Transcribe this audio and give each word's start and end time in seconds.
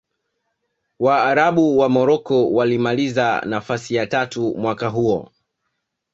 waarabu 0.99 1.77
wa 1.77 1.89
morocco 1.89 2.51
walimaliza 2.51 3.41
nafasi 3.45 3.95
ya 3.95 4.07
tatu 4.07 4.55
mwaka 4.57 4.87
huo 4.87 5.31